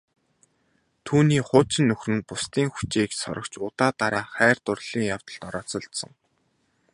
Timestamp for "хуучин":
1.49-1.85